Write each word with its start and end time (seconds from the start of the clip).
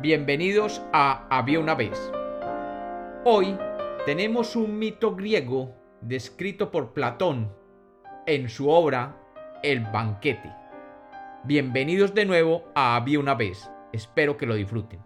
Bienvenidos 0.00 0.80
a 0.92 1.26
Había 1.28 1.58
una 1.58 1.74
vez. 1.74 2.12
Hoy 3.24 3.58
tenemos 4.06 4.54
un 4.54 4.78
mito 4.78 5.16
griego 5.16 5.74
descrito 6.02 6.70
por 6.70 6.92
Platón 6.92 7.52
en 8.24 8.48
su 8.48 8.70
obra 8.70 9.16
El 9.64 9.80
banquete. 9.80 10.54
Bienvenidos 11.42 12.14
de 12.14 12.26
nuevo 12.26 12.68
a 12.76 12.94
Había 12.94 13.18
una 13.18 13.34
vez. 13.34 13.68
Espero 13.92 14.36
que 14.36 14.46
lo 14.46 14.54
disfruten. 14.54 15.02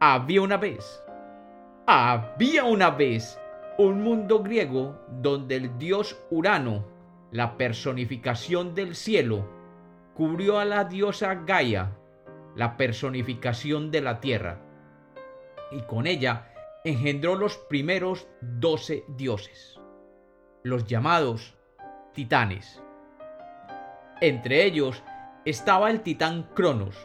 Había 0.00 0.42
una 0.42 0.56
vez. 0.56 1.04
Había 1.86 2.64
una 2.64 2.90
vez 2.90 3.38
un 3.78 4.02
mundo 4.02 4.42
griego 4.42 4.98
donde 5.22 5.54
el 5.54 5.78
dios 5.78 6.20
Urano, 6.32 6.86
la 7.30 7.56
personificación 7.56 8.74
del 8.74 8.96
cielo, 8.96 9.48
cubrió 10.14 10.58
a 10.58 10.64
la 10.64 10.82
diosa 10.82 11.36
Gaia 11.46 11.99
la 12.54 12.76
personificación 12.76 13.90
de 13.90 14.00
la 14.00 14.20
tierra, 14.20 14.60
y 15.70 15.82
con 15.82 16.06
ella 16.06 16.52
engendró 16.84 17.36
los 17.36 17.56
primeros 17.56 18.28
doce 18.40 19.04
dioses, 19.08 19.78
los 20.62 20.86
llamados 20.86 21.56
titanes. 22.14 22.82
Entre 24.20 24.64
ellos 24.64 25.02
estaba 25.44 25.90
el 25.90 26.02
titán 26.02 26.50
Cronos, 26.54 26.96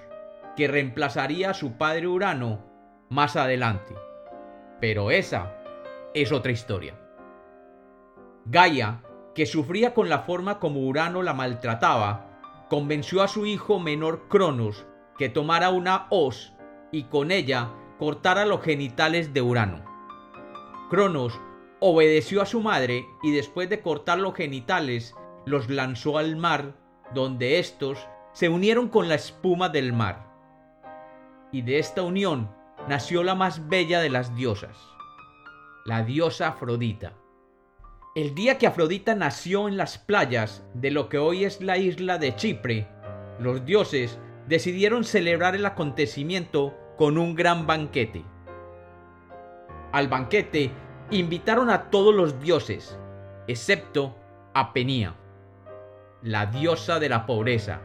que 0.55 0.67
reemplazaría 0.67 1.51
a 1.51 1.53
su 1.53 1.77
padre 1.77 2.07
Urano 2.07 2.65
más 3.09 3.35
adelante. 3.35 3.93
Pero 4.79 5.11
esa 5.11 5.57
es 6.13 6.31
otra 6.31 6.51
historia. 6.51 6.99
Gaia, 8.45 9.03
que 9.33 9.45
sufría 9.45 9.93
con 9.93 10.09
la 10.09 10.19
forma 10.19 10.59
como 10.59 10.81
Urano 10.81 11.21
la 11.21 11.33
maltrataba, 11.33 12.65
convenció 12.69 13.21
a 13.21 13.27
su 13.27 13.45
hijo 13.45 13.79
menor 13.79 14.27
Cronos 14.27 14.85
que 15.17 15.29
tomara 15.29 15.69
una 15.69 16.07
hoz 16.09 16.53
y 16.91 17.03
con 17.03 17.31
ella 17.31 17.71
cortara 17.97 18.45
los 18.45 18.61
genitales 18.61 19.33
de 19.33 19.41
Urano. 19.41 19.83
Cronos 20.89 21.39
obedeció 21.79 22.41
a 22.41 22.45
su 22.45 22.61
madre 22.61 23.05
y 23.23 23.31
después 23.31 23.69
de 23.69 23.81
cortar 23.81 24.19
los 24.19 24.35
genitales 24.35 25.15
los 25.45 25.69
lanzó 25.69 26.17
al 26.17 26.35
mar, 26.35 26.75
donde 27.13 27.59
estos 27.59 28.07
se 28.33 28.49
unieron 28.49 28.89
con 28.89 29.07
la 29.07 29.15
espuma 29.15 29.69
del 29.69 29.93
mar. 29.93 30.27
Y 31.51 31.61
de 31.61 31.79
esta 31.79 32.01
unión 32.01 32.49
nació 32.89 33.23
la 33.23 33.35
más 33.35 33.69
bella 33.69 33.99
de 33.99 34.09
las 34.09 34.35
diosas, 34.35 34.77
la 35.85 36.03
diosa 36.03 36.49
Afrodita. 36.49 37.13
El 38.15 38.33
día 38.33 38.57
que 38.57 38.67
Afrodita 38.67 39.15
nació 39.15 39.67
en 39.67 39.77
las 39.77 39.97
playas 39.97 40.63
de 40.73 40.91
lo 40.91 41.09
que 41.09 41.17
hoy 41.17 41.45
es 41.45 41.61
la 41.61 41.77
isla 41.77 42.17
de 42.17 42.35
Chipre, 42.35 42.87
los 43.39 43.65
dioses 43.65 44.19
decidieron 44.47 45.03
celebrar 45.03 45.55
el 45.55 45.65
acontecimiento 45.65 46.73
con 46.97 47.17
un 47.17 47.35
gran 47.35 47.65
banquete. 47.67 48.23
Al 49.91 50.07
banquete 50.07 50.71
invitaron 51.11 51.69
a 51.69 51.89
todos 51.89 52.13
los 52.13 52.39
dioses, 52.39 52.99
excepto 53.47 54.15
a 54.53 54.73
Penía, 54.73 55.15
la 56.21 56.47
diosa 56.47 56.99
de 56.99 57.09
la 57.09 57.25
pobreza, 57.25 57.81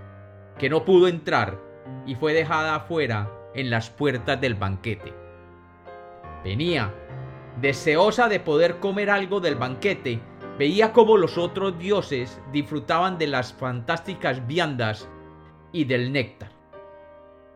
que 0.58 0.70
no 0.70 0.84
pudo 0.84 1.08
entrar 1.08 1.58
y 2.06 2.14
fue 2.14 2.32
dejada 2.32 2.74
afuera 2.74 3.30
en 3.54 3.70
las 3.70 3.90
puertas 3.90 4.40
del 4.40 4.54
banquete. 4.54 5.12
Penía, 6.42 6.92
deseosa 7.60 8.28
de 8.28 8.40
poder 8.40 8.78
comer 8.78 9.10
algo 9.10 9.40
del 9.40 9.56
banquete, 9.56 10.20
veía 10.58 10.92
cómo 10.92 11.16
los 11.16 11.38
otros 11.38 11.78
dioses 11.78 12.40
disfrutaban 12.52 13.18
de 13.18 13.26
las 13.26 13.52
fantásticas 13.52 14.46
viandas 14.46 15.08
y 15.72 15.84
del 15.84 16.12
néctar, 16.12 16.50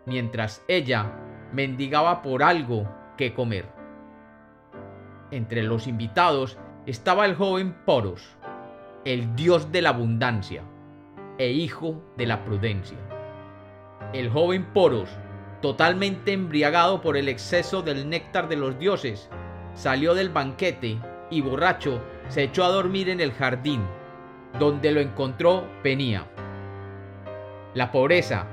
mientras 0.07 0.65
ella 0.69 1.13
mendigaba 1.53 2.23
por 2.23 2.43
algo 2.43 2.89
que 3.17 3.35
comer. 3.35 3.67
Entre 5.31 5.63
los 5.63 5.87
invitados 5.87 6.59
estaba 6.87 7.27
el 7.27 7.35
joven 7.35 7.75
Poros, 7.85 8.37
el 9.05 9.35
dios 9.35 9.73
de 9.73 9.83
la 9.83 9.91
abundancia 9.91 10.63
e 11.39 11.51
hijo 11.51 12.03
de 12.17 12.27
la 12.27 12.45
prudencia. 12.45 12.99
El 14.13 14.31
joven 14.31 14.67
Poros, 14.73 15.09
totalmente 15.61 16.33
embriagado 16.33 17.01
por 17.01 17.17
el 17.17 17.29
exceso 17.29 17.83
del 17.83 18.09
néctar 18.09 18.49
de 18.49 18.57
los 18.57 18.79
dioses, 18.79 19.29
salió 19.75 20.15
del 20.15 20.29
banquete 20.29 20.99
y 21.31 21.41
borracho 21.41 22.01
se 22.29 22.45
echó 22.45 22.65
a 22.65 22.69
dormir 22.69 23.09
en 23.09 23.21
el 23.21 23.33
jardín, 23.33 23.83
donde 24.59 24.93
lo 24.93 25.01
encontró 25.01 25.67
Penía 25.83 26.27
la 27.75 27.91
pobreza, 27.91 28.47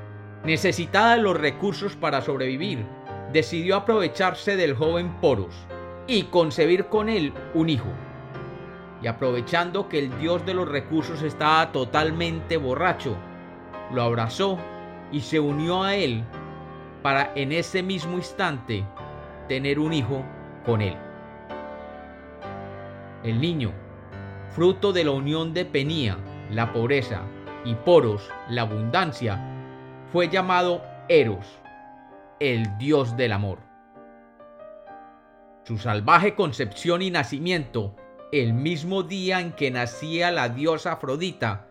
necesitada 0.43 1.15
de 1.15 1.21
los 1.21 1.39
recursos 1.39 1.95
para 1.95 2.21
sobrevivir, 2.21 2.85
decidió 3.31 3.75
aprovecharse 3.75 4.55
del 4.55 4.75
joven 4.75 5.11
Poros 5.21 5.55
y 6.07 6.23
concebir 6.23 6.85
con 6.87 7.07
él 7.07 7.33
un 7.53 7.69
hijo. 7.69 7.89
Y 9.01 9.07
aprovechando 9.07 9.87
que 9.87 9.99
el 9.99 10.17
dios 10.19 10.45
de 10.45 10.53
los 10.53 10.67
recursos 10.67 11.21
estaba 11.21 11.71
totalmente 11.71 12.57
borracho, 12.57 13.15
lo 13.93 14.01
abrazó 14.01 14.57
y 15.11 15.21
se 15.21 15.39
unió 15.39 15.83
a 15.83 15.95
él 15.95 16.23
para 17.01 17.31
en 17.35 17.51
ese 17.51 17.83
mismo 17.83 18.17
instante 18.17 18.83
tener 19.47 19.79
un 19.79 19.93
hijo 19.93 20.23
con 20.65 20.81
él. 20.81 20.95
El 23.23 23.39
niño, 23.39 23.71
fruto 24.55 24.93
de 24.93 25.03
la 25.03 25.11
unión 25.11 25.53
de 25.53 25.65
Penía, 25.65 26.17
la 26.49 26.73
pobreza, 26.73 27.21
y 27.63 27.75
Poros, 27.75 28.29
la 28.49 28.63
abundancia, 28.63 29.39
fue 30.11 30.29
llamado 30.29 30.83
Eros, 31.07 31.45
el 32.39 32.77
dios 32.77 33.16
del 33.17 33.33
amor. 33.33 33.59
Su 35.63 35.77
salvaje 35.77 36.33
concepción 36.33 37.01
y 37.01 37.11
nacimiento, 37.11 37.95
el 38.31 38.53
mismo 38.53 39.03
día 39.03 39.39
en 39.39 39.51
que 39.51 39.71
nacía 39.71 40.31
la 40.31 40.50
diosa 40.50 40.94
Afrodita, 40.94 41.67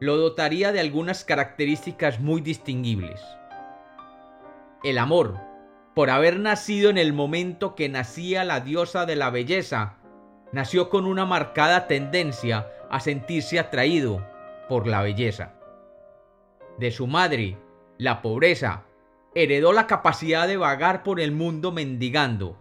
lo 0.00 0.16
dotaría 0.16 0.72
de 0.72 0.80
algunas 0.80 1.24
características 1.24 2.20
muy 2.20 2.40
distinguibles. 2.40 3.20
El 4.84 4.98
amor, 4.98 5.38
por 5.94 6.10
haber 6.10 6.40
nacido 6.40 6.90
en 6.90 6.98
el 6.98 7.12
momento 7.12 7.74
que 7.74 7.88
nacía 7.88 8.44
la 8.44 8.60
diosa 8.60 9.06
de 9.06 9.16
la 9.16 9.30
belleza, 9.30 9.94
nació 10.52 10.90
con 10.90 11.06
una 11.06 11.24
marcada 11.24 11.86
tendencia 11.86 12.68
a 12.90 13.00
sentirse 13.00 13.58
atraído, 13.58 14.26
por 14.72 14.86
la 14.86 15.02
belleza. 15.02 15.52
De 16.78 16.90
su 16.92 17.06
madre, 17.06 17.58
la 17.98 18.22
pobreza, 18.22 18.86
heredó 19.34 19.74
la 19.74 19.86
capacidad 19.86 20.48
de 20.48 20.56
vagar 20.56 21.02
por 21.02 21.20
el 21.20 21.30
mundo 21.30 21.72
mendigando, 21.72 22.58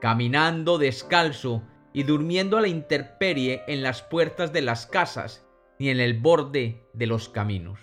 caminando 0.00 0.78
descalzo 0.78 1.62
y 1.92 2.02
durmiendo 2.02 2.56
a 2.56 2.60
la 2.60 2.66
intemperie 2.66 3.62
en 3.68 3.84
las 3.84 4.02
puertas 4.02 4.52
de 4.52 4.62
las 4.62 4.86
casas 4.86 5.46
ni 5.78 5.90
en 5.90 6.00
el 6.00 6.14
borde 6.14 6.82
de 6.92 7.06
los 7.06 7.28
caminos. 7.28 7.78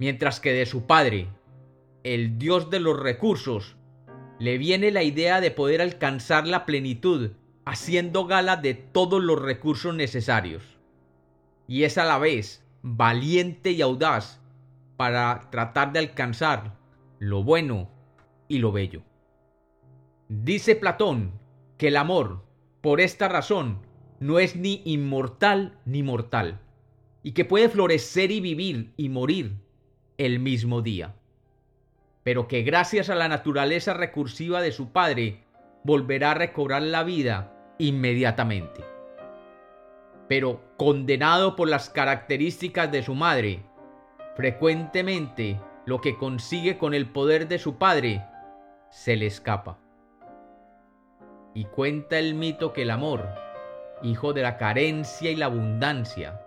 Mientras 0.00 0.40
que 0.40 0.52
de 0.52 0.66
su 0.66 0.88
padre, 0.88 1.28
el 2.02 2.36
dios 2.36 2.68
de 2.68 2.80
los 2.80 2.98
recursos, 2.98 3.76
le 4.40 4.58
viene 4.58 4.90
la 4.90 5.04
idea 5.04 5.40
de 5.40 5.52
poder 5.52 5.80
alcanzar 5.80 6.48
la 6.48 6.66
plenitud 6.66 7.30
haciendo 7.64 8.26
gala 8.26 8.56
de 8.56 8.74
todos 8.74 9.22
los 9.22 9.40
recursos 9.40 9.94
necesarios 9.94 10.79
y 11.70 11.84
es 11.84 11.98
a 11.98 12.04
la 12.04 12.18
vez 12.18 12.66
valiente 12.82 13.70
y 13.70 13.80
audaz 13.80 14.40
para 14.96 15.50
tratar 15.52 15.92
de 15.92 16.00
alcanzar 16.00 16.74
lo 17.20 17.44
bueno 17.44 17.88
y 18.48 18.58
lo 18.58 18.72
bello. 18.72 19.02
Dice 20.28 20.74
Platón 20.74 21.30
que 21.78 21.86
el 21.86 21.96
amor, 21.96 22.42
por 22.80 23.00
esta 23.00 23.28
razón, 23.28 23.78
no 24.18 24.40
es 24.40 24.56
ni 24.56 24.82
inmortal 24.84 25.78
ni 25.84 26.02
mortal, 26.02 26.58
y 27.22 27.32
que 27.32 27.44
puede 27.44 27.68
florecer 27.68 28.32
y 28.32 28.40
vivir 28.40 28.92
y 28.96 29.08
morir 29.08 29.54
el 30.18 30.40
mismo 30.40 30.82
día, 30.82 31.14
pero 32.24 32.48
que 32.48 32.62
gracias 32.62 33.10
a 33.10 33.14
la 33.14 33.28
naturaleza 33.28 33.94
recursiva 33.94 34.60
de 34.60 34.72
su 34.72 34.90
padre 34.90 35.44
volverá 35.84 36.32
a 36.32 36.34
recobrar 36.34 36.82
la 36.82 37.04
vida 37.04 37.76
inmediatamente 37.78 38.99
pero 40.30 40.60
condenado 40.76 41.56
por 41.56 41.68
las 41.68 41.90
características 41.90 42.92
de 42.92 43.02
su 43.02 43.16
madre. 43.16 43.64
Frecuentemente 44.36 45.60
lo 45.86 46.00
que 46.00 46.16
consigue 46.16 46.78
con 46.78 46.94
el 46.94 47.10
poder 47.10 47.48
de 47.48 47.58
su 47.58 47.78
padre 47.78 48.24
se 48.90 49.16
le 49.16 49.26
escapa. 49.26 49.80
Y 51.52 51.64
cuenta 51.64 52.20
el 52.20 52.34
mito 52.34 52.72
que 52.72 52.82
el 52.82 52.92
amor, 52.92 53.28
hijo 54.04 54.32
de 54.32 54.42
la 54.42 54.56
carencia 54.56 55.32
y 55.32 55.34
la 55.34 55.46
abundancia, 55.46 56.40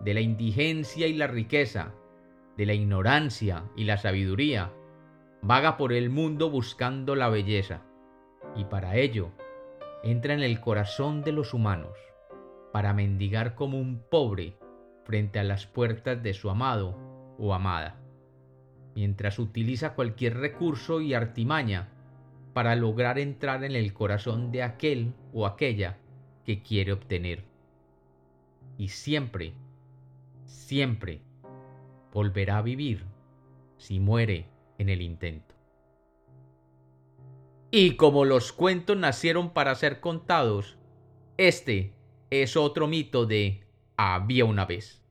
de 0.00 0.14
la 0.14 0.22
indigencia 0.22 1.06
y 1.06 1.12
la 1.12 1.26
riqueza, 1.26 1.92
de 2.56 2.64
la 2.64 2.72
ignorancia 2.72 3.64
y 3.76 3.84
la 3.84 3.98
sabiduría, 3.98 4.72
vaga 5.42 5.76
por 5.76 5.92
el 5.92 6.08
mundo 6.08 6.48
buscando 6.48 7.14
la 7.14 7.28
belleza, 7.28 7.82
y 8.56 8.64
para 8.64 8.96
ello 8.96 9.30
entra 10.02 10.32
en 10.32 10.42
el 10.42 10.58
corazón 10.58 11.20
de 11.20 11.32
los 11.32 11.52
humanos 11.52 12.05
para 12.76 12.92
mendigar 12.92 13.54
como 13.54 13.80
un 13.80 14.02
pobre 14.10 14.52
frente 15.04 15.38
a 15.38 15.44
las 15.44 15.66
puertas 15.66 16.22
de 16.22 16.34
su 16.34 16.50
amado 16.50 17.34
o 17.38 17.54
amada. 17.54 17.98
mientras 18.94 19.38
utiliza 19.38 19.94
cualquier 19.94 20.36
recurso 20.36 21.00
y 21.00 21.14
artimaña 21.14 21.88
para 22.52 22.76
lograr 22.76 23.18
entrar 23.18 23.64
en 23.64 23.74
el 23.76 23.94
corazón 23.94 24.52
de 24.52 24.62
aquel 24.62 25.14
o 25.32 25.46
aquella 25.46 25.96
que 26.44 26.60
quiere 26.60 26.92
obtener. 26.92 27.44
Y 28.76 28.88
siempre, 28.88 29.54
siempre 30.44 31.22
volverá 32.12 32.58
a 32.58 32.62
vivir 32.62 33.06
si 33.78 34.00
muere 34.00 34.48
en 34.76 34.90
el 34.90 35.00
intento. 35.00 35.54
Y 37.70 37.96
como 37.96 38.26
los 38.26 38.52
cuentos 38.52 38.98
nacieron 38.98 39.48
para 39.48 39.74
ser 39.76 40.00
contados, 40.00 40.76
este 41.38 41.95
es 42.30 42.56
otro 42.56 42.86
mito 42.86 43.26
de 43.26 43.62
había 43.96 44.44
una 44.44 44.64
vez. 44.66 45.05